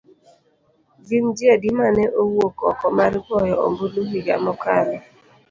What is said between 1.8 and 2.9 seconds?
ne owuok oko